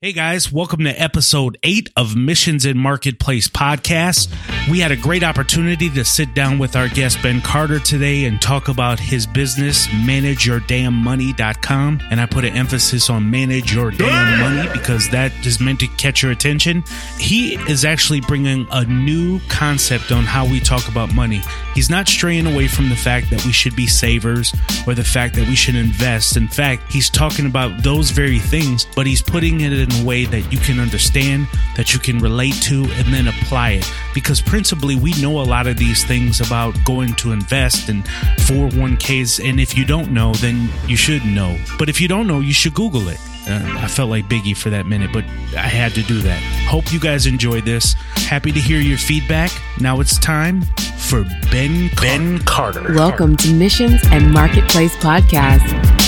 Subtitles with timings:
[0.00, 4.28] Hey guys, welcome to episode eight of Missions and Marketplace podcast.
[4.70, 8.42] We had a great opportunity to sit down with our guest Ben Carter today and
[8.42, 12.00] talk about his business, manageyourdamnmoney.com.
[12.10, 15.86] And I put an emphasis on manage your damn money because that is meant to
[15.86, 16.84] catch your attention.
[17.18, 21.40] He is actually bringing a new concept on how we talk about money.
[21.74, 24.54] He's not straying away from the fact that we should be savers
[24.86, 26.36] or the fact that we should invest.
[26.36, 30.26] In fact, he's talking about those very things, but he's putting it in a way
[30.26, 33.90] that you can understand, that you can relate to, and then apply it.
[34.12, 38.02] Because principally, we know a lot of these things about going to invest and
[38.48, 39.48] 401ks.
[39.48, 41.56] And if you don't know, then you should know.
[41.78, 43.20] But if you don't know, you should Google it.
[43.48, 45.22] Uh, I felt like Biggie for that minute, but
[45.56, 46.42] I had to do that.
[46.68, 47.92] Hope you guys enjoyed this.
[48.26, 49.52] Happy to hear your feedback.
[49.78, 50.62] Now it's time
[50.98, 51.22] for
[51.52, 52.94] Ben Car- Ben Carter.
[52.94, 55.62] Welcome to Missions and Marketplace Podcast.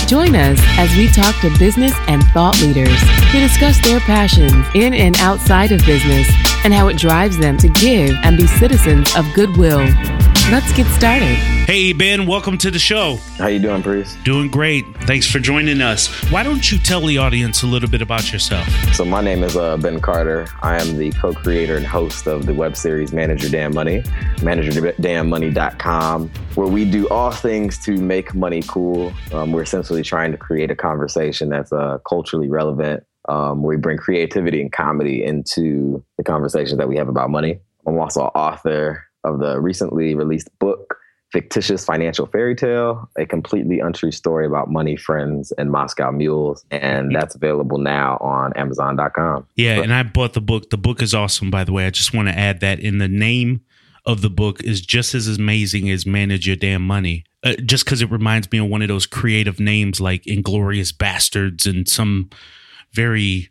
[0.09, 2.99] Join us as we talk to business and thought leaders
[3.31, 6.27] who discuss their passions in and outside of business
[6.63, 9.85] and how it drives them to give and be citizens of goodwill.
[10.49, 11.35] Let's get started.
[11.65, 13.15] Hey Ben, welcome to the show.
[13.37, 14.21] How you doing, Priest?
[14.25, 14.83] Doing great.
[15.03, 16.07] Thanks for joining us.
[16.29, 18.67] Why don't you tell the audience a little bit about yourself?
[18.93, 20.47] So my name is uh, Ben Carter.
[20.61, 24.01] I am the co-creator and host of the web series Manage Your Damn Money,
[24.39, 29.13] manageyourdamnmoney.com, where we do all things to make money cool.
[29.31, 33.05] Um, we're essentially trying to create a conversation that's uh, culturally relevant.
[33.29, 37.59] Um, we bring creativity and comedy into the conversations that we have about money.
[37.85, 40.97] I'm also author of the recently released book
[41.31, 46.65] fictitious financial fairy tale, a completely untrue story about money, friends, and Moscow mules.
[46.71, 49.47] And that's available now on Amazon.com.
[49.55, 50.69] Yeah, and I bought the book.
[50.69, 51.85] The book is awesome, by the way.
[51.85, 53.61] I just want to add that in the name
[54.05, 57.23] of the book is just as amazing as Manage Your Damn Money.
[57.43, 61.67] Uh, just because it reminds me of one of those creative names like Inglourious Basterds
[61.67, 62.29] and some
[62.93, 63.49] very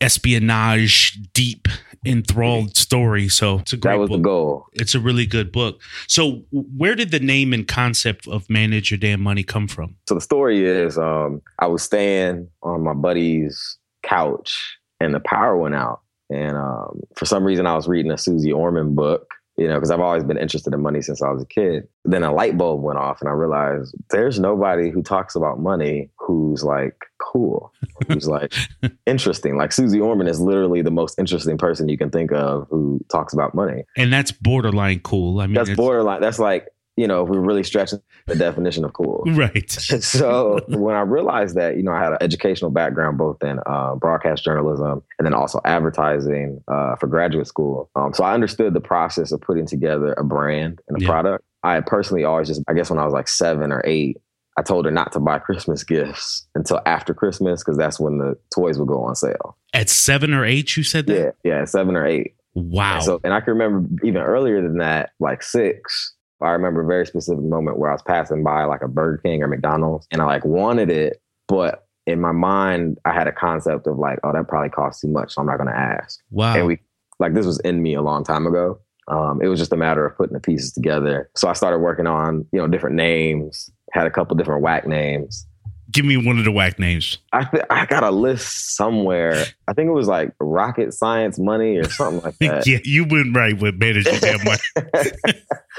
[0.00, 1.68] espionage deep
[2.06, 3.28] enthralled story.
[3.28, 4.18] So it's a great That was book.
[4.18, 4.66] the goal.
[4.74, 5.80] It's a really good book.
[6.06, 9.96] So where did the name and concept of Manage Your Damn Money come from?
[10.08, 15.56] So the story is um, I was staying on my buddy's couch and the power
[15.56, 16.00] went out.
[16.30, 19.90] And um, for some reason, I was reading a Suze Orman book, you know, because
[19.90, 21.88] I've always been interested in money since I was a kid.
[22.04, 26.10] Then a light bulb went off and I realized there's nobody who talks about money
[26.18, 26.94] who's like
[27.38, 27.72] cool,
[28.08, 28.52] who's like
[29.06, 29.56] interesting.
[29.56, 33.32] Like Suze Orman is literally the most interesting person you can think of who talks
[33.32, 33.84] about money.
[33.96, 35.40] And that's borderline cool.
[35.40, 36.20] I mean, That's borderline.
[36.20, 39.22] That's like, you know, if we're really stretching the definition of cool.
[39.28, 39.70] right.
[39.70, 43.94] so when I realized that, you know, I had an educational background both in uh,
[43.94, 47.88] broadcast journalism and then also advertising uh, for graduate school.
[47.94, 51.08] Um, so I understood the process of putting together a brand and a Yeah.
[51.08, 51.44] product.
[51.62, 54.16] I personally always just, I guess when I was like seven or eight,
[54.58, 58.36] I told her not to buy Christmas gifts until after Christmas because that's when the
[58.52, 59.56] toys would go on sale.
[59.72, 61.36] At seven or eight, you said that?
[61.44, 62.34] Yeah, yeah, seven or eight.
[62.54, 62.96] Wow.
[62.96, 66.12] And so, and I can remember even earlier than that, like six.
[66.40, 69.44] I remember a very specific moment where I was passing by like a Burger King
[69.44, 73.86] or McDonald's, and I like wanted it, but in my mind, I had a concept
[73.86, 76.18] of like, oh, that probably costs too much, so I'm not going to ask.
[76.30, 76.56] wow.
[76.56, 76.80] And we,
[77.20, 78.80] like, this was in me a long time ago.
[79.08, 81.30] Um, it was just a matter of putting the pieces together.
[81.36, 83.70] So I started working on, you know, different names.
[83.92, 85.46] Had a couple different whack names.
[85.90, 87.16] Give me one of the whack names.
[87.32, 89.44] I th- I got a list somewhere.
[89.68, 92.66] I think it was like rocket science money or something like that.
[92.66, 95.32] yeah, you went right with Manage Your Damn Money.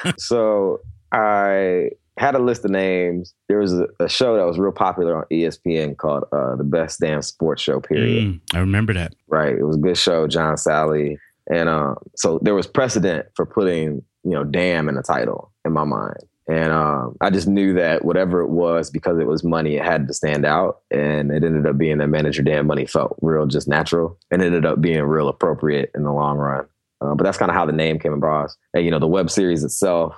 [0.17, 0.79] so
[1.11, 3.33] I had a list of names.
[3.47, 6.99] There was a, a show that was real popular on ESPN called uh, "The Best
[6.99, 8.25] Damn Sports Show." Period.
[8.25, 9.13] Mm, I remember that.
[9.27, 9.55] Right.
[9.55, 10.27] It was a good show.
[10.27, 11.17] John Salley,
[11.51, 15.71] and um, so there was precedent for putting you know "damn" in the title in
[15.71, 16.17] my mind.
[16.49, 20.07] And um, I just knew that whatever it was, because it was money, it had
[20.07, 20.79] to stand out.
[20.89, 24.41] And it ended up being that Manage Your Damn Money felt real, just natural, and
[24.41, 26.65] ended up being real appropriate in the long run.
[27.01, 28.57] Uh, but that's kind of how the name came across.
[28.73, 30.15] And you know, the web series itself,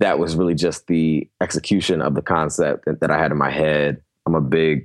[0.00, 3.50] that was really just the execution of the concept that, that I had in my
[3.50, 4.02] head.
[4.26, 4.84] I'm a big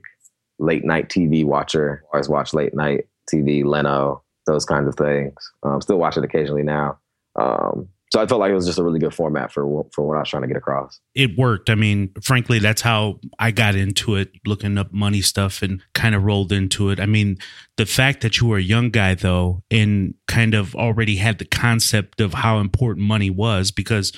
[0.59, 2.03] late night TV watcher.
[2.13, 5.33] I always watch late night TV, Leno, those kinds of things.
[5.63, 6.99] Um, still watch it occasionally now.
[7.35, 10.17] Um, so I felt like it was just a really good format for for what
[10.17, 10.99] I was trying to get across.
[11.15, 11.71] It worked.
[11.71, 16.13] I mean, frankly, that's how I got into it, looking up money stuff and kind
[16.13, 16.99] of rolled into it.
[16.99, 17.39] I mean,
[17.75, 21.45] the fact that you were a young guy, though, and kind of already had the
[21.45, 24.13] concept of how important money was, because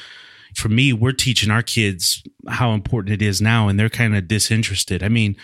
[0.55, 4.27] for me, we're teaching our kids how important it is now, and they're kind of
[4.27, 5.03] disinterested.
[5.03, 5.37] I mean,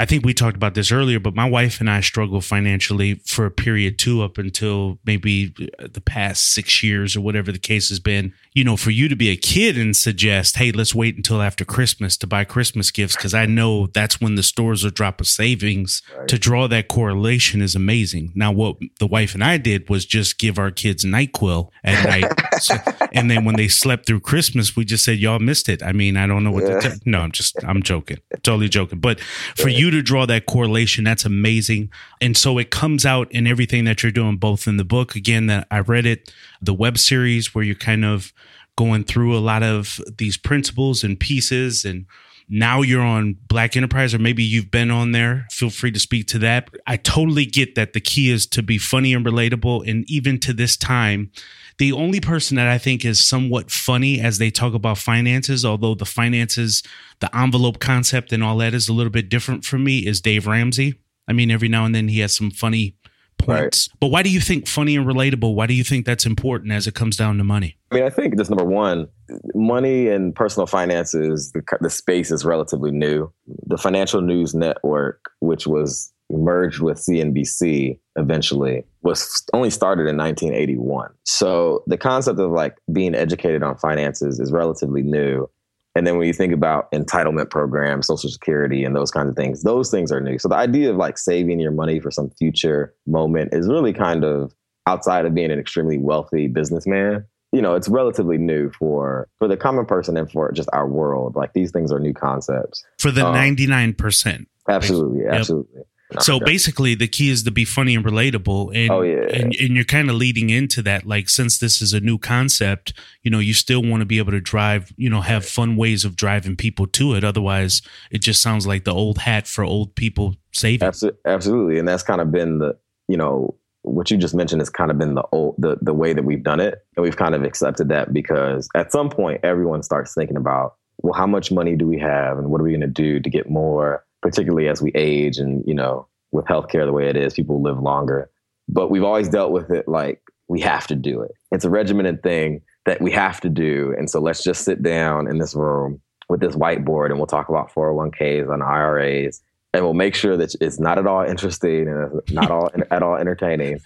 [0.00, 3.44] I think we talked about this earlier, but my wife and I struggled financially for
[3.44, 7.90] a period too, up until maybe uh, the past six years or whatever the case
[7.90, 8.32] has been.
[8.54, 11.66] You know, for you to be a kid and suggest, hey, let's wait until after
[11.66, 16.00] Christmas to buy Christmas gifts, because I know that's when the stores are dropping savings.
[16.16, 16.28] Right.
[16.28, 18.32] To draw that correlation is amazing.
[18.34, 22.32] Now, what the wife and I did was just give our kids NyQuil at night.
[22.62, 22.74] so,
[23.12, 25.82] and then when they slept through Christmas, we just said, y'all missed it.
[25.82, 26.80] I mean, I don't know what yeah.
[26.80, 26.98] to tell.
[27.04, 28.16] No, I'm just, I'm joking.
[28.42, 28.98] Totally joking.
[28.98, 31.90] But for you to draw that correlation, that's amazing.
[32.20, 35.46] And so it comes out in everything that you're doing, both in the book, again,
[35.46, 38.32] that I read it, the web series where you're kind of
[38.76, 42.06] going through a lot of these principles and pieces and
[42.52, 45.46] now you're on Black Enterprise, or maybe you've been on there.
[45.52, 46.68] Feel free to speak to that.
[46.84, 49.88] I totally get that the key is to be funny and relatable.
[49.88, 51.30] And even to this time,
[51.80, 55.94] the only person that I think is somewhat funny as they talk about finances, although
[55.94, 56.82] the finances,
[57.20, 60.46] the envelope concept and all that is a little bit different for me, is Dave
[60.46, 60.96] Ramsey.
[61.26, 62.96] I mean, every now and then he has some funny
[63.38, 63.88] points.
[63.88, 63.98] Right.
[63.98, 65.54] But why do you think funny and relatable?
[65.54, 67.78] Why do you think that's important as it comes down to money?
[67.90, 69.08] I mean, I think just number one,
[69.54, 73.32] money and personal finances, the, the space is relatively new.
[73.68, 81.10] The Financial News Network, which was merged with CNBC eventually, was only started in 1981.
[81.24, 85.48] So the concept of like being educated on finances is relatively new.
[85.96, 89.64] And then when you think about entitlement programs, Social Security, and those kinds of things,
[89.64, 90.38] those things are new.
[90.38, 94.24] So the idea of like saving your money for some future moment is really kind
[94.24, 94.54] of
[94.86, 97.24] outside of being an extremely wealthy businessman.
[97.52, 101.34] You know, it's relatively new for for the common person and for just our world.
[101.34, 104.46] Like these things are new concepts for the um, ninety nine percent.
[104.68, 105.78] Absolutely, absolutely.
[105.78, 105.86] Yep
[106.18, 109.22] so basically the key is to be funny and relatable and oh, yeah.
[109.32, 112.92] and, and you're kind of leading into that like since this is a new concept
[113.22, 116.04] you know you still want to be able to drive you know have fun ways
[116.04, 117.22] of driving people to it.
[117.22, 120.86] Otherwise it just sounds like the old hat for old people saving.
[121.24, 122.76] Absolutely and that's kind of been the
[123.08, 126.12] you know what you just mentioned has kind of been the old the, the way
[126.12, 129.82] that we've done it and we've kind of accepted that because at some point everyone
[129.82, 132.80] starts thinking about well how much money do we have and what are we going
[132.80, 136.92] to do to get more particularly as we age and, you know, with healthcare the
[136.92, 138.30] way it is, people live longer.
[138.68, 141.32] But we've always dealt with it like we have to do it.
[141.52, 143.94] It's a regimented thing that we have to do.
[143.98, 147.48] And so let's just sit down in this room with this whiteboard and we'll talk
[147.48, 152.20] about 401ks and IRAs and we'll make sure that it's not at all interesting and
[152.30, 153.80] not all at all entertaining.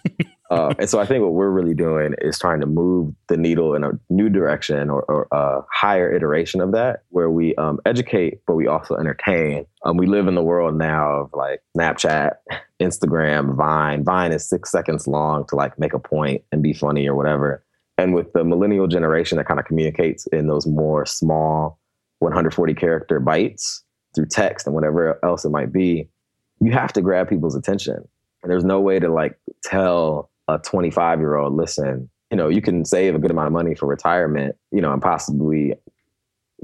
[0.50, 3.74] Uh, and so I think what we're really doing is trying to move the needle
[3.74, 8.40] in a new direction or, or a higher iteration of that, where we um, educate,
[8.46, 9.66] but we also entertain.
[9.84, 12.32] Um, we live in the world now of like Snapchat,
[12.80, 14.04] Instagram, Vine.
[14.04, 17.64] Vine is six seconds long to like make a point and be funny or whatever.
[17.96, 21.78] And with the millennial generation that kind of communicates in those more small
[22.18, 23.82] 140 character bites
[24.14, 26.08] through text and whatever else it might be,
[26.60, 28.06] you have to grab people's attention.
[28.42, 32.62] And there's no way to like tell a 25 year old, listen, you know, you
[32.62, 35.74] can save a good amount of money for retirement, you know, and possibly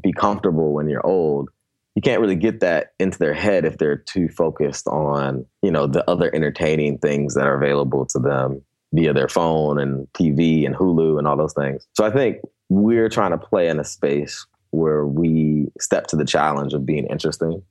[0.03, 1.49] be comfortable when you're old.
[1.95, 5.87] You can't really get that into their head if they're too focused on, you know,
[5.87, 8.63] the other entertaining things that are available to them
[8.93, 11.87] via their phone and TV and Hulu and all those things.
[11.97, 12.39] So I think
[12.69, 17.07] we're trying to play in a space where we step to the challenge of being
[17.07, 17.63] interesting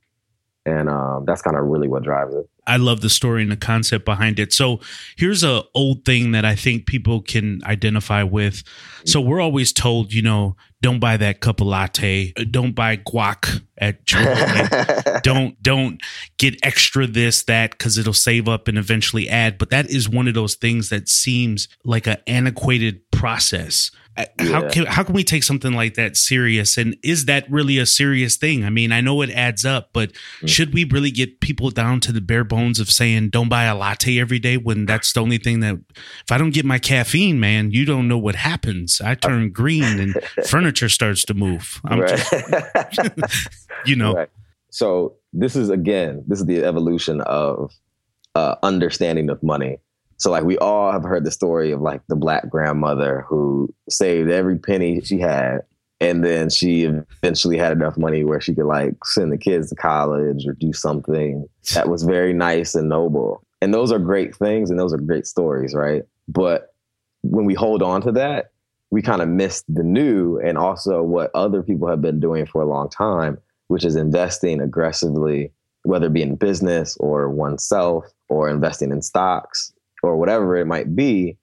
[0.66, 2.48] and um, that's kind of really what drives it.
[2.66, 4.52] I love the story and the concept behind it.
[4.52, 4.80] So
[5.16, 8.62] here's a old thing that I think people can identify with.
[9.04, 13.62] So we're always told, you know, don't buy that cup of latte, don't buy guac
[13.78, 16.00] at Chipotle, don't don't
[16.38, 19.58] get extra this that because it'll save up and eventually add.
[19.58, 23.90] But that is one of those things that seems like an antiquated process
[24.38, 26.76] how can how can we take something like that serious?
[26.76, 28.64] And is that really a serious thing?
[28.64, 30.48] I mean i know it adds up but mm.
[30.48, 33.74] should we really get people down to the bare bones of saying don't buy a
[33.74, 37.38] latte every day when that's the only thing that if i don't get my caffeine
[37.40, 39.00] man you don't know what happens.
[39.00, 40.14] I turn green and
[40.46, 41.80] furniture starts to move.
[41.84, 42.22] Right.
[43.86, 44.14] you know.
[44.14, 44.30] Right.
[44.70, 47.72] so this is again this is the evolution of
[48.34, 49.78] uh, understanding of money
[50.20, 54.30] so like we all have heard the story of like the black grandmother who saved
[54.30, 55.60] every penny she had
[55.98, 59.76] and then she eventually had enough money where she could like send the kids to
[59.76, 63.44] college or do something that was very nice and noble.
[63.62, 66.02] And those are great things and those are great stories, right?
[66.28, 66.74] But
[67.22, 68.52] when we hold on to that,
[68.90, 72.62] we kind of miss the new and also what other people have been doing for
[72.62, 78.48] a long time, which is investing aggressively, whether it be in business or oneself or
[78.48, 81.36] investing in stocks or whatever it might be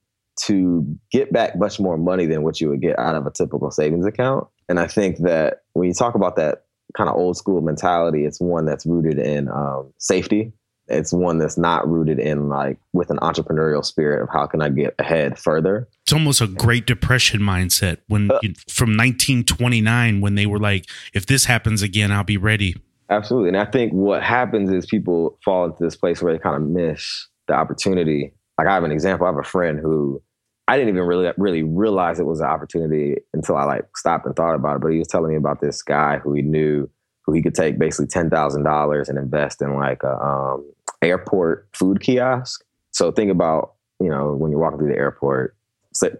[0.43, 3.71] to get back much more money than what you would get out of a typical
[3.71, 4.47] savings account.
[4.69, 6.63] And I think that when you talk about that
[6.95, 8.25] kind of old school mentality.
[8.25, 10.53] It's one that's rooted in um, safety.
[10.89, 14.69] It's one that's not rooted in like with an entrepreneurial spirit of how can I
[14.69, 15.87] get ahead further.
[16.03, 21.25] It's almost a Great Depression mindset when uh, from 1929 when they were like, if
[21.25, 22.75] this happens again, I'll be ready.
[23.09, 26.55] Absolutely, and I think what happens is people fall into this place where they kind
[26.55, 28.33] of miss the opportunity.
[28.57, 29.27] Like I have an example.
[29.27, 30.21] I have a friend who
[30.67, 34.35] I didn't even really really realize it was an opportunity until I like stopped and
[34.35, 34.81] thought about it.
[34.81, 36.89] But he was telling me about this guy who he knew
[37.23, 40.69] who he could take basically ten thousand dollars and invest in like a um,
[41.01, 42.63] airport food kiosk.
[42.91, 45.55] So think about you know when you're walking through the airport,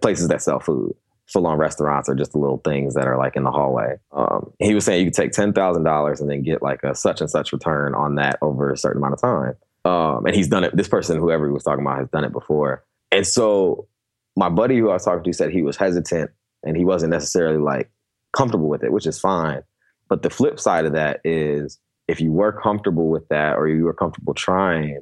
[0.00, 0.94] places that sell food.
[1.30, 3.96] Full on restaurants or just the little things that are like in the hallway.
[4.12, 6.94] Um, he was saying you could take ten thousand dollars and then get like a
[6.94, 9.54] such and such return on that over a certain amount of time.
[9.88, 10.76] Um, and he's done it.
[10.76, 12.84] This person, whoever he was talking about, has done it before.
[13.10, 13.88] And so
[14.36, 16.30] my buddy who I was talking to said he was hesitant
[16.62, 17.90] and he wasn't necessarily like
[18.36, 19.62] comfortable with it, which is fine.
[20.08, 23.84] But the flip side of that is if you were comfortable with that or you
[23.84, 25.00] were comfortable trying,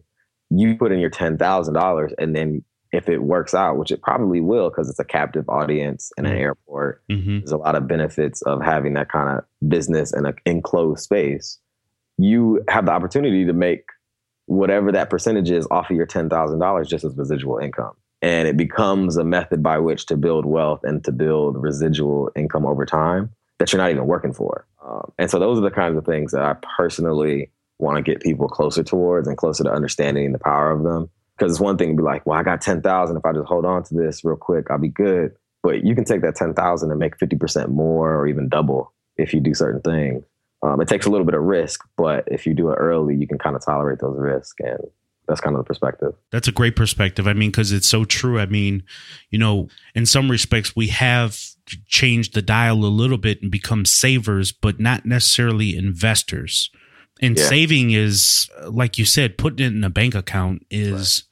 [0.50, 2.62] you put in your ten thousand dollars and then
[2.92, 6.32] if it works out, which it probably will because it's a captive audience in an
[6.32, 6.40] mm-hmm.
[6.40, 7.38] airport, mm-hmm.
[7.38, 11.58] there's a lot of benefits of having that kind of business in an enclosed space.
[12.16, 13.82] You have the opportunity to make
[14.46, 19.16] whatever that percentage is off of your $10,000 just as residual income and it becomes
[19.16, 23.72] a method by which to build wealth and to build residual income over time that
[23.72, 24.66] you're not even working for.
[24.84, 28.22] Um, and so those are the kinds of things that I personally want to get
[28.22, 31.10] people closer towards and closer to understanding the power of them.
[31.36, 33.16] Because it's one thing to be like, well, I got 10,000.
[33.16, 35.36] If I just hold on to this real quick, I'll be good.
[35.62, 39.40] But you can take that 10,000 and make 50% more or even double if you
[39.40, 40.24] do certain things.
[40.66, 43.28] Um, it takes a little bit of risk, but if you do it early, you
[43.28, 44.80] can kind of tolerate those risks and
[45.28, 46.12] that's kind of the perspective.
[46.30, 47.26] That's a great perspective.
[47.26, 48.38] I mean, because it's so true.
[48.38, 48.84] I mean,
[49.30, 51.40] you know, in some respects, we have
[51.86, 56.70] changed the dial a little bit and become savers, but not necessarily investors.
[57.20, 57.44] And yeah.
[57.44, 61.24] saving is, like you said, putting it in a bank account is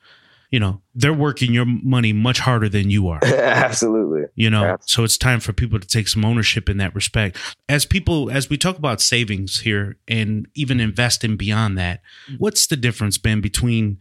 [0.55, 4.87] you know they're working your money much harder than you are absolutely you know absolutely.
[4.87, 7.37] so it's time for people to take some ownership in that respect
[7.69, 12.03] as people as we talk about savings here and even investing beyond that
[12.39, 13.99] what's the difference ben between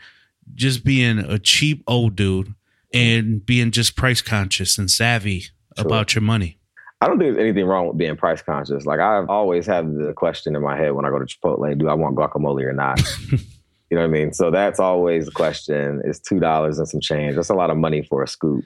[0.53, 2.53] just being a cheap old dude
[2.93, 5.51] and being just price conscious and savvy sure.
[5.79, 6.59] about your money
[7.01, 8.85] I don't think there's anything wrong with being price conscious.
[8.85, 11.89] Like I've always had the question in my head when I go to Chipotle, do
[11.89, 13.01] I want guacamole or not?
[13.93, 14.33] You know what I mean?
[14.33, 16.01] So that's always the question.
[16.03, 17.35] Is two dollars and some change?
[17.35, 18.65] That's a lot of money for a scoop.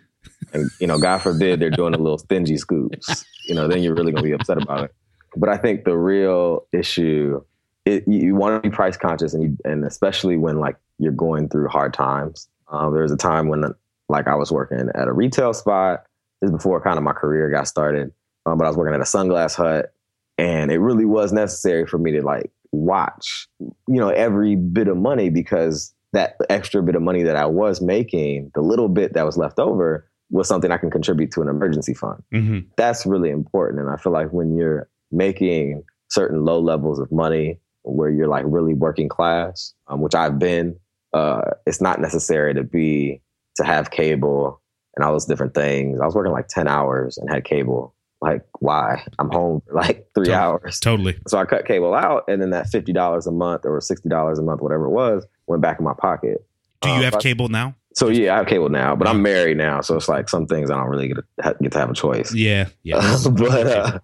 [0.54, 3.26] And you know, God forbid they're doing a little stingy scoops.
[3.46, 4.96] You know, then you're really gonna be upset about it.
[5.36, 7.44] But I think the real issue,
[7.84, 11.50] it, you want to be price conscious, and you, and especially when like you're going
[11.50, 12.48] through hard times.
[12.70, 13.66] Uh, there was a time when
[14.08, 16.06] like I was working at a retail spot.
[16.40, 18.14] This is before kind of my career got started.
[18.46, 19.92] Um, but I was working at a sunglass hut,
[20.38, 24.98] and it really was necessary for me to like watch, you know, every bit of
[24.98, 29.26] money because that extra bit of money that I was making, the little bit that
[29.26, 32.22] was left over, was something I can contribute to an emergency fund.
[32.34, 32.60] Mm-hmm.
[32.76, 33.82] That's really important.
[33.82, 38.44] And I feel like when you're making certain low levels of money where you're like
[38.48, 40.78] really working class, um, which I've been,
[41.14, 43.22] uh, it's not necessary to be
[43.56, 44.62] to have cable
[44.96, 46.00] and all those different things.
[46.02, 49.04] I was working like 10 hours and had cable like why?
[49.20, 50.36] I'm home for like three totally.
[50.36, 50.80] hours.
[50.80, 51.20] Totally.
[51.28, 54.62] So i cut cable out and then that $50 a month or $60 a month
[54.62, 56.46] whatever it was went back in my pocket.
[56.82, 57.76] Do you um, have cable now?
[57.94, 60.70] So yeah i have cable now but i'm married now so it's like some things
[60.70, 62.32] i don't really get to, get to have a choice.
[62.34, 63.18] Yeah yeah.
[63.32, 64.00] But uh,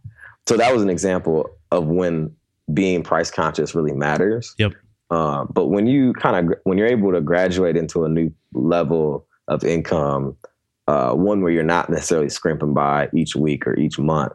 [0.47, 2.35] so that was an example of when
[2.73, 4.55] being price conscious really matters.
[4.57, 4.73] Yep.
[5.09, 9.27] Uh, but when you kind of when you're able to graduate into a new level
[9.47, 10.35] of income
[10.87, 14.33] uh, one where you're not necessarily scrimping by each week or each month.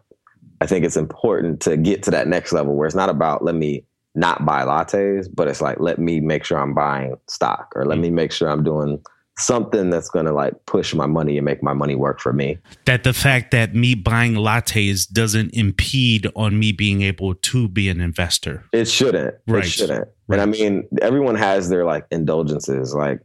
[0.61, 3.55] I think it's important to get to that next level where it's not about let
[3.55, 7.85] me not buy lattes, but it's like let me make sure I'm buying stock or
[7.85, 8.03] let mm-hmm.
[8.03, 9.01] me make sure I'm doing
[9.39, 12.59] something that's going to like push my money and make my money work for me.
[12.87, 17.89] That the fact that me buying lattes doesn't impede on me being able to be
[17.89, 18.65] an investor.
[18.73, 19.37] It shouldn't.
[19.47, 19.65] Right.
[19.65, 20.09] It shouldn't.
[20.27, 20.41] Right.
[20.41, 22.95] And I mean, everyone has their like indulgences.
[22.95, 23.21] Like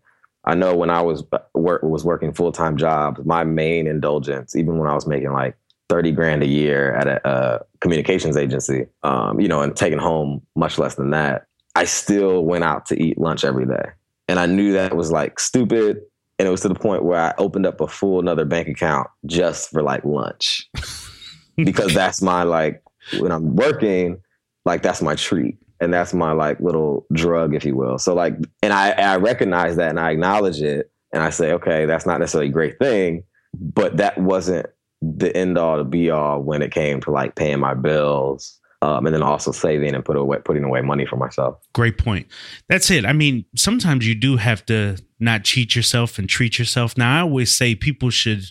[0.45, 1.23] I know when I was
[1.53, 5.55] work was working full time jobs, my main indulgence, even when I was making like
[5.89, 10.41] thirty grand a year at a, a communications agency, um, you know, and taking home
[10.55, 13.85] much less than that, I still went out to eat lunch every day,
[14.27, 16.01] and I knew that was like stupid,
[16.37, 19.07] and it was to the point where I opened up a full another bank account
[19.25, 20.69] just for like lunch,
[21.55, 22.83] because that's my like
[23.17, 24.21] when I'm working,
[24.65, 27.97] like that's my treat and that's my like little drug, if you will.
[27.97, 31.85] So like, and I I recognize that and I acknowledge it, and I say, okay,
[31.85, 33.23] that's not necessarily a great thing,
[33.53, 34.67] but that wasn't
[35.01, 39.05] the end all to be all when it came to like paying my bills um,
[39.05, 41.57] and then also saving and put away, putting away money for myself.
[41.73, 42.27] Great point.
[42.67, 43.05] That's it.
[43.05, 46.97] I mean, sometimes you do have to not cheat yourself and treat yourself.
[46.97, 48.43] Now, I always say people should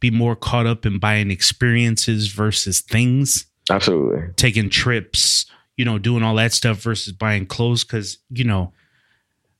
[0.00, 3.46] be more caught up in buying experiences versus things.
[3.70, 4.22] Absolutely.
[4.36, 7.84] Taking trips, you know, doing all that stuff versus buying clothes.
[7.84, 8.72] Cause, you know,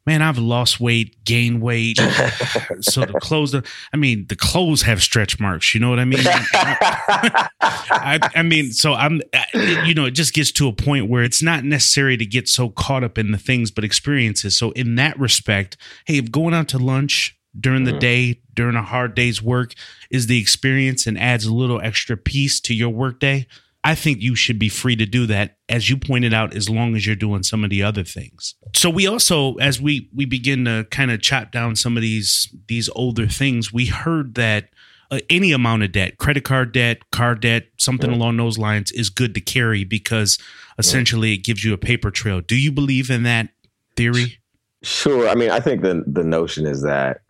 [0.07, 1.99] man, I've lost weight, gained weight.
[2.81, 5.75] so the clothes, I mean, the clothes have stretch marks.
[5.75, 6.21] You know what I mean?
[6.25, 9.23] I, I, mean, so I'm,
[9.55, 12.69] you know, it just gets to a point where it's not necessary to get so
[12.71, 14.57] caught up in the things, but experiences.
[14.57, 18.01] So in that respect, hey, if going out to lunch during the mm-hmm.
[18.01, 19.73] day, during a hard day's work,
[20.11, 23.47] is the experience and adds a little extra piece to your workday.
[23.87, 26.97] I think you should be free to do that, as you pointed out, as long
[26.97, 28.55] as you're doing some of the other things.
[28.75, 32.49] So we also, as we we begin to kind of chop down some of these
[32.67, 34.71] these older things, we heard that
[35.11, 38.17] uh, any amount of debt, credit card debt, car debt, something yeah.
[38.17, 40.39] along those lines, is good to carry because
[40.79, 41.35] essentially yeah.
[41.35, 42.41] it gives you a paper trail.
[42.41, 43.51] Do you believe in that
[43.97, 44.39] theory?
[44.83, 45.29] Sure.
[45.29, 47.21] I mean, I think the the notion is that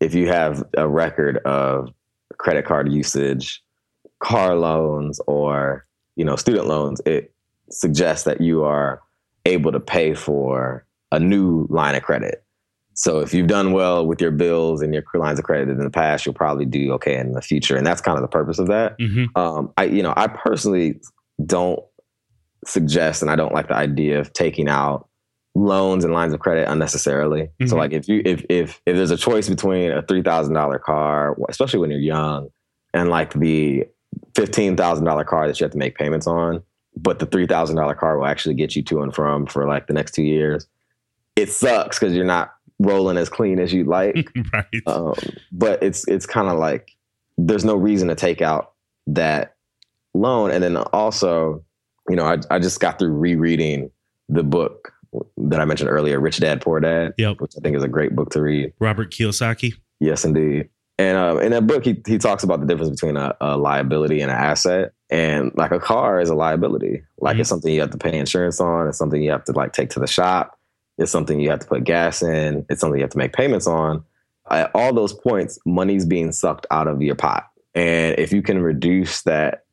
[0.00, 1.94] if you have a record of
[2.36, 3.62] credit card usage,
[4.20, 7.32] car loans, or you know, student loans, it
[7.70, 9.02] suggests that you are
[9.46, 12.44] able to pay for a new line of credit.
[12.94, 15.90] So if you've done well with your bills and your lines of credit in the
[15.90, 18.68] past, you'll probably do okay in the future, and that's kind of the purpose of
[18.68, 18.98] that.
[18.98, 19.36] Mm-hmm.
[19.36, 21.00] Um, I, you know, I personally
[21.44, 21.80] don't
[22.64, 25.08] suggest, and I don't like the idea of taking out
[25.56, 27.42] loans and lines of credit unnecessarily.
[27.42, 27.66] Mm-hmm.
[27.66, 30.78] So like if you if if if there's a choice between a three thousand dollar
[30.78, 32.48] car, especially when you're young,
[32.92, 33.86] and like the
[34.34, 36.62] fifteen thousand dollar car that you have to make payments on,
[36.96, 39.86] but the three thousand dollar car will actually get you to and from for like
[39.86, 40.66] the next two years.
[41.36, 44.30] It sucks because you're not rolling as clean as you'd like.
[44.52, 44.82] right.
[44.86, 45.14] Um,
[45.52, 46.96] but it's it's kind of like
[47.36, 48.72] there's no reason to take out
[49.06, 49.56] that
[50.14, 50.50] loan.
[50.50, 51.62] And then also,
[52.08, 53.90] you know, I I just got through rereading
[54.28, 54.92] the book
[55.36, 57.40] that I mentioned earlier, Rich Dad Poor Dad, yep.
[57.40, 58.72] which I think is a great book to read.
[58.78, 59.74] Robert Kiyosaki.
[60.00, 60.68] Yes, indeed.
[60.98, 64.20] And uh, in that book, he, he talks about the difference between a, a, liability
[64.20, 64.92] and an asset.
[65.10, 67.02] And like a car is a liability.
[67.18, 67.40] Like mm-hmm.
[67.40, 68.86] it's something you have to pay insurance on.
[68.86, 70.58] It's something you have to like take to the shop.
[70.96, 72.64] It's something you have to put gas in.
[72.68, 74.04] It's something you have to make payments on.
[74.50, 77.48] At all those points, money's being sucked out of your pot.
[77.74, 79.64] And if you can reduce that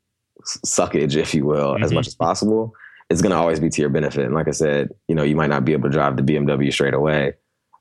[0.65, 1.84] suckage, if you will, mm-hmm.
[1.84, 2.73] as much as possible,
[3.12, 4.25] it's going to always be to your benefit.
[4.25, 6.73] And like I said, you know, you might not be able to drive the BMW
[6.73, 7.34] straight away,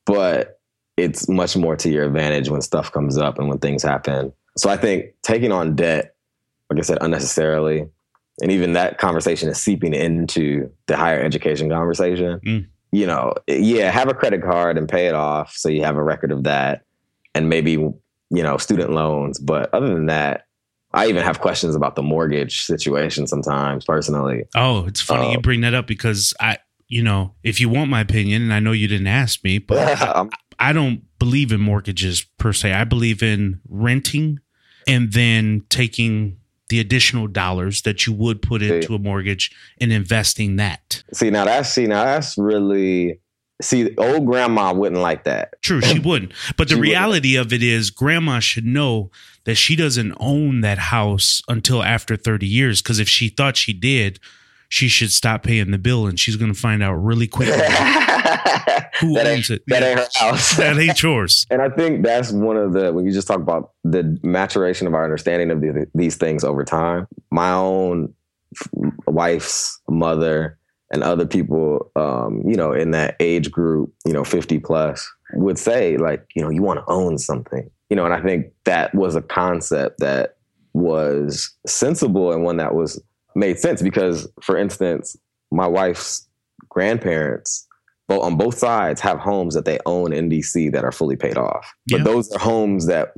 [0.05, 0.60] but
[1.03, 4.33] it's much more to your advantage when stuff comes up and when things happen.
[4.57, 6.15] So I think taking on debt,
[6.69, 7.87] like I said, unnecessarily,
[8.41, 12.41] and even that conversation is seeping into the higher education conversation.
[12.45, 12.67] Mm.
[12.93, 16.03] You know, yeah, have a credit card and pay it off so you have a
[16.03, 16.83] record of that
[17.35, 19.39] and maybe, you know, student loans.
[19.39, 20.47] But other than that,
[20.93, 24.45] I even have questions about the mortgage situation sometimes personally.
[24.57, 26.59] Oh, it's funny um, you bring that up because I,
[26.89, 30.29] you know, if you want my opinion, and I know you didn't ask me, but
[30.61, 32.73] I don't believe in mortgages per se.
[32.73, 34.39] I believe in renting
[34.87, 36.37] and then taking
[36.69, 41.03] the additional dollars that you would put into a mortgage and investing that.
[41.13, 43.19] See, now that's see now that's really
[43.61, 45.61] see old grandma wouldn't like that.
[45.63, 46.33] True, she wouldn't.
[46.57, 47.47] But the reality wouldn't.
[47.47, 49.11] of it is grandma should know
[49.45, 53.73] that she doesn't own that house until after 30 years because if she thought she
[53.73, 54.21] did,
[54.71, 57.55] she should stop paying the bill and she's going to find out really quickly
[59.01, 59.63] who that owns it.
[59.67, 59.89] That yeah.
[59.89, 60.57] ain't her house.
[60.57, 61.45] that ain't yours.
[61.51, 64.95] And I think that's one of the, when you just talk about the maturation of
[64.95, 68.15] our understanding of the, these things over time, my own
[69.09, 70.57] wife's mother
[70.93, 75.59] and other people, um, you know, in that age group, you know, 50 plus would
[75.59, 78.95] say like, you know, you want to own something, you know, and I think that
[78.95, 80.37] was a concept that
[80.75, 83.03] was sensible and one that was
[83.35, 85.17] made sense because, for instance,
[85.51, 86.29] my wife's
[86.69, 87.67] grandparents,
[88.09, 91.37] both on both sides, have homes that they own in DC that are fully paid
[91.37, 91.73] off.
[91.87, 91.99] Yeah.
[91.99, 93.15] But those are homes that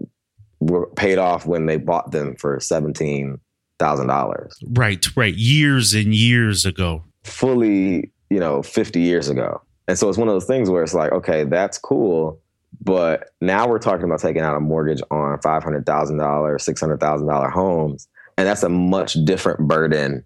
[0.60, 3.38] were paid off when they bought them for seventeen
[3.78, 4.56] thousand dollars.
[4.70, 5.34] Right, right.
[5.34, 7.04] Years and years ago.
[7.24, 9.60] Fully, you know, fifty years ago.
[9.88, 12.40] And so it's one of those things where it's like, okay, that's cool.
[12.80, 16.80] But now we're talking about taking out a mortgage on five hundred thousand dollars, six
[16.80, 18.08] hundred thousand dollar homes
[18.42, 20.24] and that's a much different burden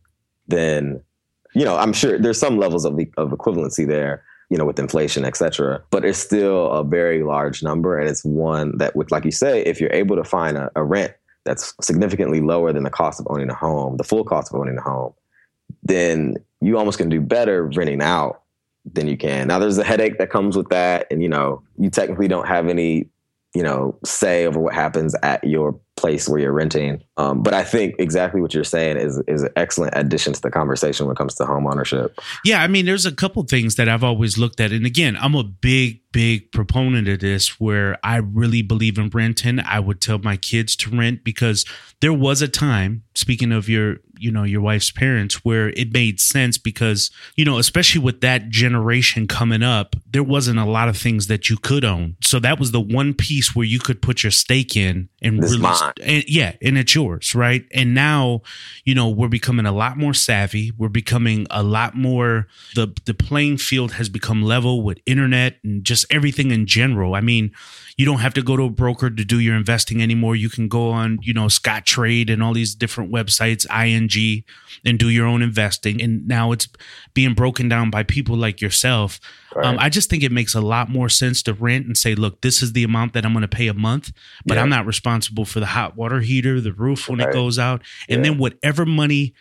[0.49, 1.03] than
[1.55, 5.23] you know i'm sure there's some levels of, of equivalency there you know with inflation
[5.27, 7.99] et cetera but it's still a very large number.
[7.99, 10.83] And it's one that with like you say if you're able to find a, a
[10.83, 11.13] rent
[11.45, 14.79] that's significantly lower than the cost of owning a home the full cost of owning
[14.79, 15.13] a home
[15.83, 18.43] then you almost can do better renting out
[18.95, 19.49] than you can.
[19.49, 21.07] Now there's a headache that comes with that.
[21.11, 23.11] And you know you technically don't have any
[23.55, 27.65] you know say over what happens at your place where you're renting Um, but I
[27.65, 31.19] think exactly what you're saying is is an excellent addition to the conversation when it
[31.19, 32.19] comes to home ownership.
[32.45, 35.35] Yeah, I mean, there's a couple things that I've always looked at, and again, I'm
[35.35, 39.61] a big, big proponent of this, where I really believe in renting.
[39.61, 41.65] I would tell my kids to rent because
[42.01, 43.03] there was a time.
[43.15, 47.57] Speaking of your, you know, your wife's parents, where it made sense because you know,
[47.59, 51.85] especially with that generation coming up, there wasn't a lot of things that you could
[51.85, 52.17] own.
[52.23, 55.53] So that was the one piece where you could put your stake in and This
[55.53, 57.65] really, and, yeah, and it's yours, right?
[57.73, 58.43] And now,
[58.85, 60.73] you know, we're becoming a lot more savvy.
[60.77, 65.85] We're becoming a lot more the the playing field has become level with internet and
[65.85, 67.15] just everything in general.
[67.15, 67.53] I mean,
[67.97, 70.37] you don't have to go to a broker to do your investing anymore.
[70.37, 74.45] You can go on, you know, Scottrade and all these different websites, ING,
[74.85, 76.03] and do your own investing.
[76.03, 76.69] And now it's
[77.15, 79.19] being broken down by people like yourself.
[79.65, 82.41] Um, I just think it makes a lot more sense to rent and say, look,
[82.43, 84.13] this is the amount that I'm going to pay a month,
[84.45, 84.63] but Yeah.
[84.63, 88.19] I'm not responsible for the hot water heater, the roof when it goes out, and
[88.25, 88.31] Yeah.
[88.31, 89.35] then whatever money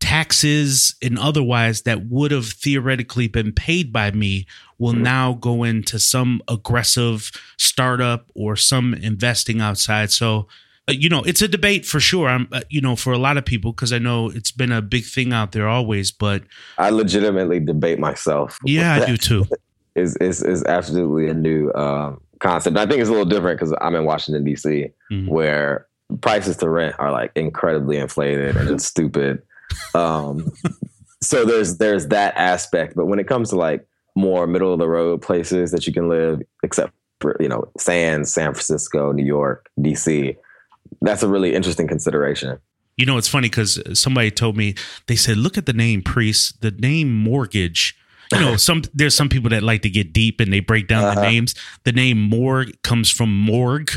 [0.00, 4.46] taxes and otherwise that would have theoretically been paid by me
[4.78, 5.02] will Mm-hmm.
[5.04, 10.48] now go into some aggressive startup or some investing outside so
[10.88, 13.36] uh, you know it's a debate for sure i'm uh, you know for a lot
[13.36, 16.42] of people because i know it's been a big thing out there always but
[16.78, 18.58] I legitimately debate myself.
[18.64, 19.44] yeah i do too
[19.94, 22.76] Is is is absolutely a new um, concept.
[22.78, 24.88] I think it's a little different because I'm in Washington D.C.
[25.12, 25.28] Mhm.
[25.28, 25.86] where
[26.22, 29.42] prices to rent are like incredibly inflated and just stupid.
[29.94, 30.50] Um,
[31.22, 34.88] so there's there's that aspect, but when it comes to like more middle of the
[34.88, 39.68] road places that you can live, except for you know San San Francisco, New York,
[39.80, 40.36] D.C.
[41.00, 42.58] That's a really interesting consideration.
[42.96, 44.74] You know, it's funny because somebody told me
[45.06, 47.96] they said, "Look at the name priest, the name mortgage."
[48.32, 51.02] You know, some there's some people that like to get deep and they break down
[51.02, 51.30] the Uh-huh.
[51.30, 51.54] names.
[51.84, 53.90] The name morgue comes from morgue,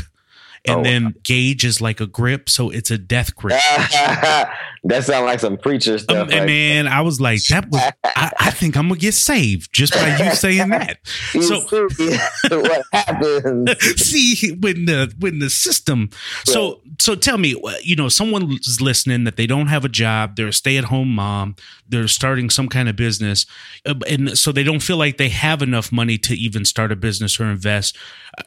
[0.64, 0.82] and Oh.
[0.82, 3.60] then gauge is like a grip, so it's a death grip.
[4.86, 6.16] that sounds like some preacher stuff.
[6.16, 7.80] Um, and like- man, I was like, that was.
[8.04, 10.98] I, I think I'm gonna get saved just by you saying that.
[11.34, 12.16] You So see
[12.50, 13.70] what happens?
[14.02, 16.10] see when the when the system
[16.44, 20.36] so so tell me uh, you know someone's listening that they don't have a job
[20.36, 21.54] they're a stay-at-home mom
[21.88, 23.46] they're starting some kind of business
[23.84, 26.96] uh, and so they don't feel like they have enough money to even start a
[26.96, 27.96] business or invest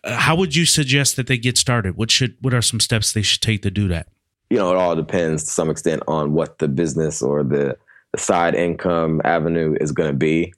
[0.04, 3.12] Uh, how would you suggest that they get started what should what are some steps
[3.14, 4.08] they should take to do that
[4.50, 7.78] you know, it all depends to some extent on what the business or the,
[8.12, 10.54] the side income avenue is going to be.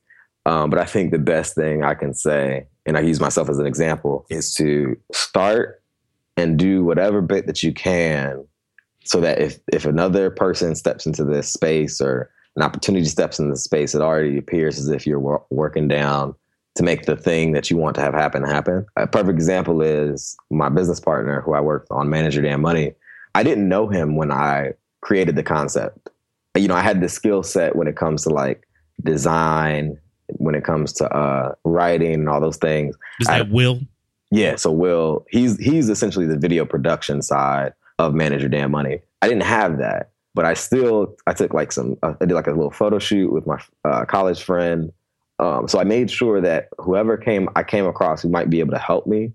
[0.45, 3.59] Um, but I think the best thing I can say, and I use myself as
[3.59, 5.81] an example, is to start
[6.37, 8.45] and do whatever bit that you can
[9.03, 13.51] so that if, if another person steps into this space or an opportunity steps into
[13.51, 16.33] the space, it already appears as if you're wor- working down
[16.75, 18.85] to make the thing that you want to have happen happen.
[18.95, 22.93] A perfect example is my business partner who I worked on Manage Your Damn Money.
[23.35, 26.09] I didn't know him when I created the concept.
[26.55, 28.67] You know, I had the skill set when it comes to like
[29.03, 29.97] design,
[30.37, 32.95] when it comes to uh, writing and all those things.
[33.19, 33.79] is I- that will
[34.31, 39.01] Yeah, so Will, he's he's essentially the video production side of Manage Your Damn Money.
[39.21, 42.47] I didn't have that, but I still I took like some uh, I did like
[42.47, 44.91] a little photo shoot with my uh, college friend.
[45.39, 48.71] Um, so I made sure that whoever came I came across who might be able
[48.73, 49.33] to help me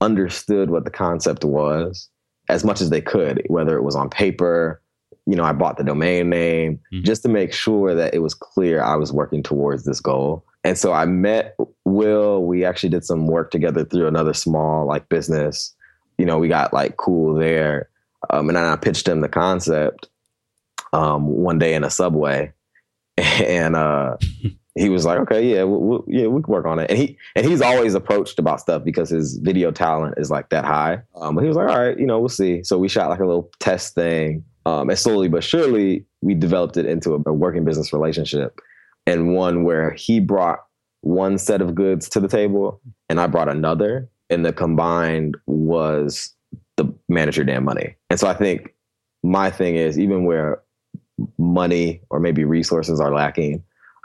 [0.00, 2.08] understood what the concept was
[2.48, 4.80] as much as they could, whether it was on paper.
[5.26, 7.02] You know, I bought the domain name Mhm.
[7.04, 10.44] just to make sure that it was clear I was working towards this goal.
[10.64, 12.44] And so I met Will.
[12.44, 15.74] We actually did some work together through another small like business.
[16.16, 17.88] You know, we got like cool there.
[18.30, 20.08] Um, and then I pitched him the concept
[20.92, 22.52] um, one day in a subway,
[23.16, 24.16] and uh,
[24.78, 27.46] he was like, "Okay, yeah, we'll, yeah, we can work on it." And he and
[27.46, 31.02] he's always approached about stuff because his video talent is like that high.
[31.16, 33.20] Um, but he was like, "All right, you know, we'll see." So we shot like
[33.20, 37.32] a little test thing, um, and slowly but surely we developed it into a, a
[37.32, 38.60] working business relationship,
[39.06, 40.60] and one where he brought
[41.02, 46.34] one set of goods to the table, and I brought another, and the combined was
[46.76, 47.96] the Manage Your Damn Money.
[48.10, 48.74] And so I think
[49.22, 50.62] my thing is even where
[51.38, 53.62] money or maybe resources are lacking,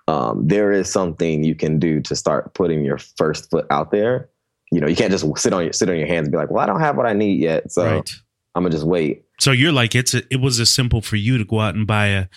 [0.07, 4.29] um, there is something you can do to start putting your first foot out there.
[4.71, 6.49] You know, you can't just sit on your sit on your hands and be like,
[6.49, 8.11] "Well, I don't have what I need yet, so right
[8.55, 11.37] I'm gonna just wait." so you're like it's a, it was as simple for you
[11.37, 12.27] to go out and buy a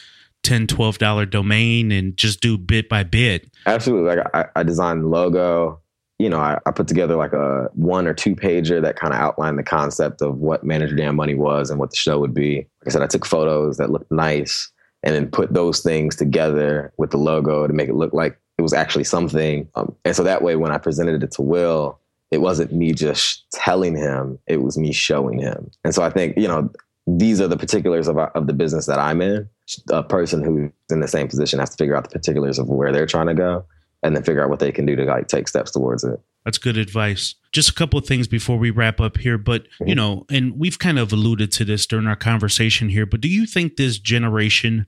[0.42, 4.16] 10 12 dollar domain and just do bit by bit Absolutely.
[4.16, 5.80] Like I, I designed the logo.
[6.18, 9.20] You know, I, I put together like a one or two pager that kind of
[9.20, 12.32] outlined the concept of what Manage Your Damn Money was and what the show would
[12.32, 12.56] be.
[12.56, 14.70] Like I said, I took photos that looked nice
[15.02, 18.62] and then put those things together with the logo to make it look like it
[18.62, 19.68] was actually something.
[19.74, 23.44] Um, and so that way, when I presented it to Will, it wasn't me just
[23.52, 25.70] telling him, it was me showing him.
[25.84, 26.70] And so I think, you know,
[27.06, 29.48] these are the particulars of, our, of the business that I'm in.
[29.90, 32.92] A person who's in the same position has to figure out the particulars of where
[32.92, 33.64] they're trying to go
[34.02, 36.18] and then figure out what they can do to like take steps towards it.
[36.44, 37.34] That's good advice.
[37.56, 40.78] Just a couple of things before we wrap up here, but you know, and we've
[40.78, 44.86] kind of alluded to this during our conversation here, but do you think this generation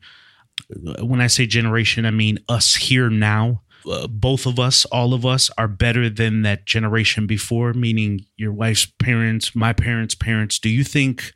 [1.01, 3.63] when I say generation, I mean us here now.
[3.89, 8.53] Uh, both of us, all of us, are better than that generation before, meaning your
[8.53, 10.59] wife's parents, my parents' parents.
[10.59, 11.33] Do you think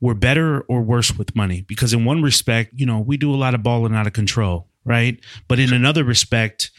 [0.00, 1.62] we're better or worse with money?
[1.62, 4.68] Because in one respect, you know, we do a lot of balling out of control,
[4.84, 5.18] right?
[5.48, 6.70] But in another respect,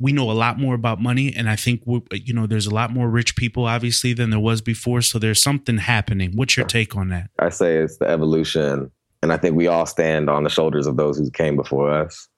[0.00, 1.82] we know a lot more about money and i think
[2.12, 5.42] you know there's a lot more rich people obviously than there was before so there's
[5.42, 8.90] something happening what's your take on that i say it's the evolution
[9.22, 12.28] and I think we all stand on the shoulders of those who came before us.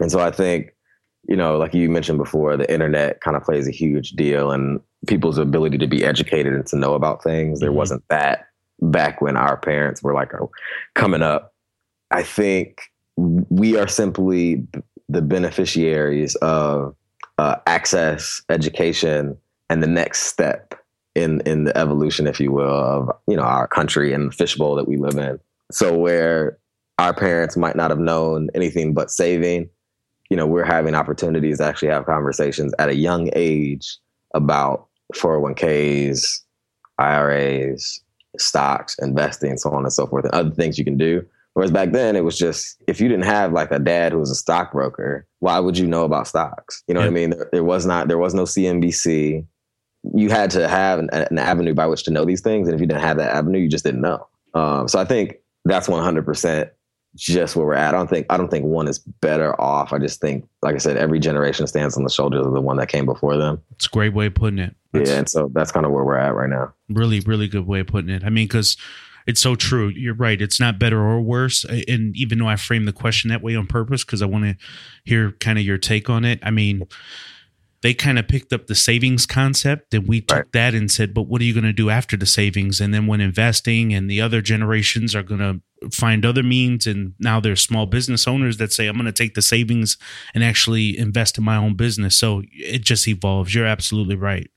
[0.00, 0.74] And so I think,
[1.28, 4.80] you know, like you mentioned before, the internet kind of plays a huge deal and
[5.06, 7.60] people's ability to be educated and to know about things.
[7.60, 7.78] There mm-hmm.
[7.78, 8.46] wasn't that
[8.82, 10.50] back when our parents were like oh,
[10.94, 11.54] coming up.
[12.10, 12.80] I think
[13.16, 14.66] we are simply
[15.08, 16.94] the beneficiaries of
[17.38, 19.36] uh, access, education,
[19.68, 20.74] and the next step
[21.14, 24.74] in in the evolution, if you will, of you know our country and the fishbowl
[24.76, 25.38] that we live in.
[25.70, 26.58] So where
[26.98, 29.68] our parents might not have known anything but saving,
[30.30, 33.98] you know, we're having opportunities to actually have conversations at a young age
[34.34, 36.40] about 401ks,
[36.98, 38.00] IRAs,
[38.38, 41.24] stocks, investing, so on and so forth, and other things you can do.
[41.56, 44.30] Whereas back then, it was just if you didn't have like a dad who was
[44.30, 46.82] a stockbroker, why would you know about stocks?
[46.86, 47.06] You know yeah.
[47.06, 47.30] what I mean?
[47.30, 49.46] There, there, was not, there was no CNBC.
[50.12, 52.80] You had to have an, an, avenue by which to know these things, and if
[52.82, 54.28] you didn't have that avenue, you just didn't know.
[54.52, 56.70] Um, so I think that's 100%
[57.14, 57.94] just where we're at.
[57.94, 59.94] I don't think I don't think one is better off.
[59.94, 62.76] I just think, like I said, every generation stands on the shoulders of the one
[62.76, 63.62] that came before them.
[63.76, 64.76] It's a great way of putting it.
[64.92, 66.74] That's yeah, and so that's kind of where we're at right now.
[66.90, 68.24] Really, really good way of putting it.
[68.24, 68.76] I mean, because
[69.26, 69.88] it's so true.
[69.88, 70.40] You're right.
[70.40, 71.64] It's not better or worse.
[71.64, 74.56] And even though I framed the question that way on purpose, because I want to
[75.04, 76.38] hear kind of your take on it.
[76.42, 76.86] I mean
[77.82, 80.52] they kind of picked up the savings concept and we took right.
[80.52, 83.06] that and said but what are you going to do after the savings and then
[83.06, 87.62] when investing and the other generations are going to find other means and now there's
[87.62, 89.98] small business owners that say i'm going to take the savings
[90.34, 94.50] and actually invest in my own business so it just evolves you're absolutely right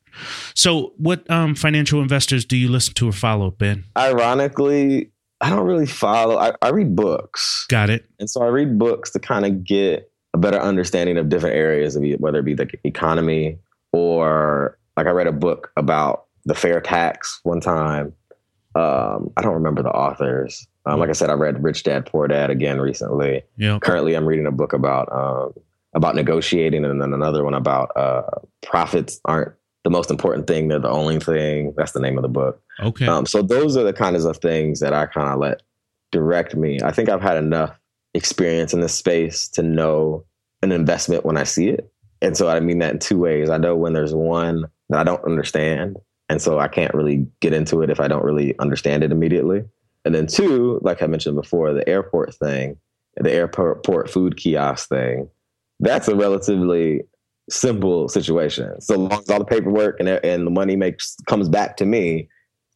[0.53, 5.65] so what um, financial investors do you listen to or follow ben ironically i don't
[5.65, 9.45] really follow I, I read books got it and so i read books to kind
[9.45, 13.57] of get a better understanding of different areas of whether it be the economy
[13.91, 18.13] or like I read a book about the fair tax one time.
[18.75, 20.67] Um, I don't remember the authors.
[20.85, 23.43] Um, like I said, I read Rich Dad Poor Dad again recently.
[23.57, 23.79] Yeah.
[23.79, 25.53] Currently, I'm reading a book about um,
[25.93, 28.23] about negotiating, and then another one about uh,
[28.61, 31.73] profits aren't the most important thing; they're the only thing.
[31.77, 32.61] That's the name of the book.
[32.79, 33.07] Okay.
[33.07, 35.61] Um, so those are the kinds of things that I kind of let
[36.11, 36.79] direct me.
[36.83, 37.79] I think I've had enough
[38.13, 40.25] experience in this space to know
[40.61, 41.91] an investment when I see it.
[42.21, 43.49] And so I mean that in two ways.
[43.49, 45.97] I know when there's one that I don't understand.
[46.27, 49.63] And so I can't really get into it if I don't really understand it immediately.
[50.05, 52.77] And then two, like I mentioned before, the airport thing,
[53.15, 55.29] the airport food kiosk thing,
[55.79, 57.03] that's a relatively
[57.49, 58.79] simple situation.
[58.81, 62.29] So long as all the paperwork and, and the money makes comes back to me,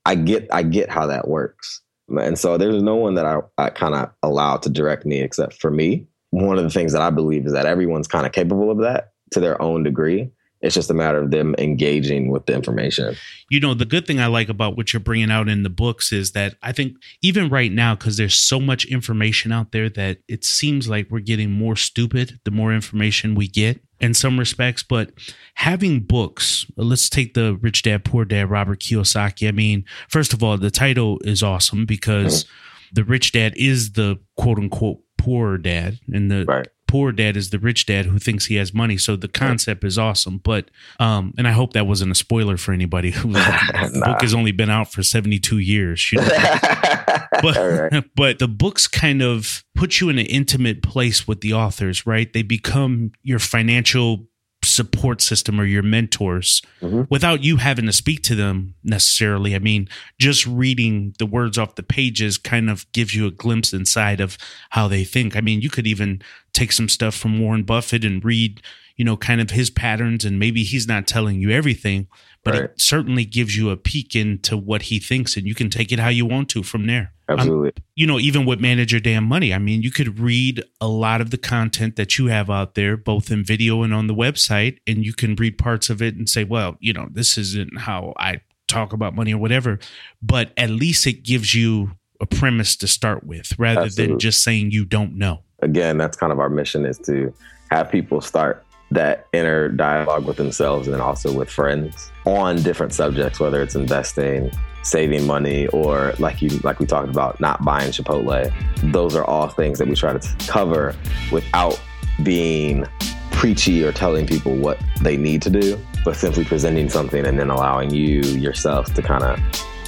[0.06, 1.82] I get I get how that works.
[2.10, 5.62] And so there's no one that I, I kind of allow to direct me except
[5.62, 6.06] for me.
[6.32, 9.14] One of the things that I believe is that everyone's kind of capable of that
[9.32, 10.30] to their own degree.
[10.64, 13.18] It's just a matter of them engaging with the information.
[13.50, 16.14] You know, the good thing I like about what you're bringing out in the books
[16.14, 20.20] is that I think even right now, because there's so much information out there that
[20.30, 24.84] it seems like we're getting more stupid the more information we get in some respects.
[24.84, 25.12] But
[25.56, 29.50] having books, let's take the Rich Dad Poor Dad, Robert Kiyosaki.
[29.50, 32.94] I mean, first of all, the title is awesome because mm-hmm.
[32.94, 37.50] the rich dad is the quote unquote poor dad, and the right poor dad is
[37.50, 38.98] the rich dad who thinks he has money.
[38.98, 40.38] So the concept is awesome.
[40.38, 43.10] But um, and I hope that wasn't a spoiler for anybody.
[43.10, 44.06] Who the nah.
[44.06, 46.12] book has only been out for seventy two years.
[46.12, 46.28] You know?
[47.42, 48.04] but right.
[48.16, 52.32] but the books kind of put you in an intimate place with the authors, right?
[52.32, 54.28] They become your financial
[54.64, 57.04] support system or your mentors mm-hmm.
[57.10, 59.56] without you having to speak to them necessarily.
[59.56, 63.74] I mean, just reading the words off the pages kind of gives you a glimpse
[63.74, 64.38] inside of
[64.70, 65.36] how they think.
[65.36, 66.22] I mean, you could even
[66.54, 68.62] take some stuff from Warren Buffett and read,
[68.96, 72.08] you know, kind of his patterns and maybe he's not telling you everything,
[72.44, 72.64] but right.
[72.66, 76.00] it certainly gives you a peek into what he thinks and you can take it
[76.00, 77.14] how you want to from there.
[77.28, 77.70] Absolutely.
[77.70, 80.88] Um, you know, even with Manage Your Damn Money, I mean, you could read a
[80.88, 84.14] lot of the content that you have out there, both in video and on the
[84.14, 87.80] website, and you can read parts of it and say, well, you know, this isn't
[87.80, 89.80] how I talk about money or whatever.
[90.22, 94.14] But at least it gives you a premise to start with rather Absolutely.
[94.14, 95.44] than just saying you don't know.
[95.64, 97.34] Again, that's kind of our mission is to
[97.72, 103.40] have people start that inner dialogue with themselves and also with friends on different subjects,
[103.40, 104.52] whether it's investing,
[104.84, 108.54] saving money, or like you like we talked about, not buying Chipotle.
[108.92, 110.96] Those are all things that we try to cover
[111.32, 111.82] without
[112.22, 112.86] being
[113.32, 117.50] preachy or telling people what they need to do, but simply presenting something and then
[117.50, 119.40] allowing you yourself to kind of,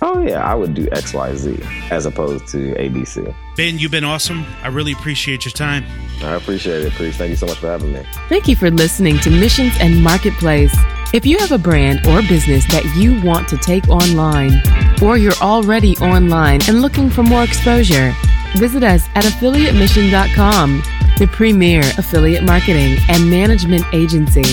[0.06, 3.34] oh yeah, I would do X, Y, Z, as opposed to ABC.
[3.58, 4.46] Ben, you've been awesome.
[4.62, 5.84] I really appreciate your time.
[6.22, 7.18] I appreciate it, Priest.
[7.18, 8.06] Thank you so much for having me.
[8.30, 10.74] Thank you for listening to Missions and Marketplace.
[11.14, 14.62] If you have a brand or business that you want to take online,
[15.02, 18.14] or you're already online and looking for more exposure,
[18.58, 20.84] visit us at affiliatemission.com,
[21.18, 24.44] the premier affiliate marketing and management agency.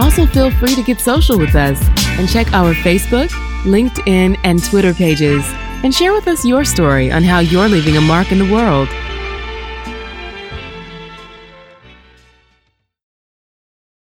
[0.00, 1.80] Also, feel free to get social with us
[2.18, 3.28] and check our Facebook,
[3.64, 5.44] LinkedIn, and Twitter pages
[5.82, 8.88] and share with us your story on how you're leaving a mark in the world.